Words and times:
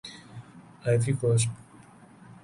Ivory 0.85 1.13
Coast 1.19 1.47